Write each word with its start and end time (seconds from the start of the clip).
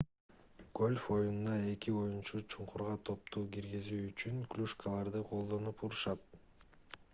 гольф 0.77 1.03
оюнунда 1.15 1.57
эки 1.73 1.93
оюнчу 1.99 2.41
чуңкурга 2.55 2.95
топту 3.11 3.45
киргизүү 3.57 4.01
үчүн 4.07 4.41
клюшкаларды 4.55 5.25
колдонуп 5.33 5.89
урушат 5.89 6.29